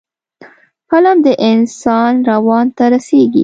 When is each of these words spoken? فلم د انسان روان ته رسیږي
فلم 0.89 1.17
د 1.25 1.27
انسان 1.49 2.13
روان 2.31 2.65
ته 2.77 2.83
رسیږي 2.93 3.39